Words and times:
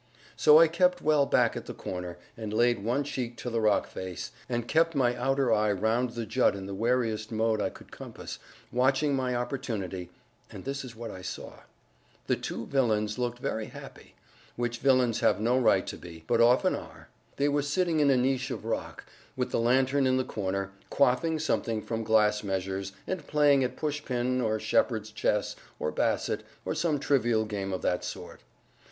So 0.35 0.57
I 0.57 0.67
kept 0.67 1.03
well 1.03 1.27
back 1.27 1.55
at 1.55 1.67
the 1.67 1.75
corner, 1.75 2.17
and 2.35 2.51
laid 2.51 2.83
one 2.83 3.03
cheek 3.03 3.37
to 3.37 3.51
the 3.51 3.61
rock 3.61 3.85
face, 3.85 4.31
and 4.49 4.67
kept 4.67 4.95
my 4.95 5.15
outer 5.15 5.53
eye 5.53 5.71
round 5.71 6.09
the 6.13 6.25
jut 6.25 6.55
in 6.55 6.65
the 6.65 6.73
wariest 6.73 7.31
mode 7.31 7.61
I 7.61 7.69
could 7.69 7.91
compass, 7.91 8.39
watching 8.71 9.13
my 9.15 9.35
opportunity; 9.35 10.09
and 10.49 10.65
this 10.65 10.83
is 10.83 10.95
what 10.95 11.11
I 11.11 11.21
saw: 11.21 11.59
The 12.25 12.35
two 12.35 12.65
villains 12.65 13.19
looked 13.19 13.37
very 13.37 13.67
happy 13.67 14.15
which 14.55 14.79
villains 14.79 15.19
have 15.19 15.39
no 15.39 15.59
right 15.59 15.85
to 15.85 15.97
be, 15.97 16.23
but 16.25 16.41
often 16.41 16.73
are, 16.73 17.09
meseemeth; 17.35 17.35
they 17.35 17.49
were 17.49 17.61
sitting 17.61 17.99
in 17.99 18.09
a 18.09 18.17
niche 18.17 18.49
of 18.49 18.65
rock, 18.65 19.05
with 19.35 19.51
the 19.51 19.59
lantern 19.59 20.07
in 20.07 20.17
the 20.17 20.23
corner, 20.23 20.71
quaffing 20.89 21.37
something 21.37 21.79
from 21.79 22.03
glass 22.03 22.43
measures, 22.43 22.91
and 23.05 23.27
playing 23.27 23.63
at 23.63 23.77
pushpin, 23.77 24.41
or 24.41 24.59
shepherd's 24.59 25.11
chess, 25.11 25.55
or 25.77 25.91
basset, 25.91 26.41
or 26.65 26.73
some 26.73 26.99
trivial 26.99 27.45
game 27.45 27.71
of 27.71 27.83
that 27.83 28.03
sort. 28.03 28.41